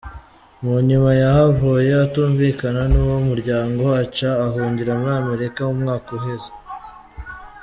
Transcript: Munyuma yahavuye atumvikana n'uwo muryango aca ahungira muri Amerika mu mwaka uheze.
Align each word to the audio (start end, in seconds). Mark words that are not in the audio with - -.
Munyuma 0.63 1.11
yahavuye 1.21 1.91
atumvikana 2.05 2.81
n'uwo 2.93 3.17
muryango 3.29 3.83
aca 4.03 4.29
ahungira 4.45 4.91
muri 4.99 5.13
Amerika 5.21 5.59
mu 5.69 5.75
mwaka 5.81 6.09
uheze. 6.17 6.51